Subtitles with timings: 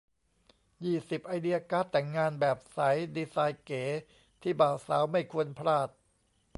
[0.83, 2.79] ยี่สิบ ไอเดียการ์ดแต่งงานแบบใส
[3.15, 3.83] ดีไซน์เก๋
[4.41, 5.89] ที่บ่าวสาวไม่ควรพลาด